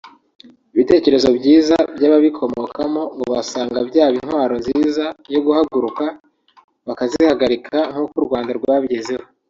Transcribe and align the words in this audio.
ibitekerezo 0.73 1.29
byiza 1.37 1.77
by’ababikomokamo 1.95 3.01
ngo 3.15 3.25
basanga 3.33 3.79
byaba 3.89 4.13
intwaro 4.21 4.53
nziza 4.63 5.05
yo 5.33 5.39
guhaguruka 5.45 6.05
bakazihagarika 6.87 7.77
nkuko 7.91 8.15
u 8.21 8.25
Rwanda 8.27 8.51
rwabigezeho 8.59 9.25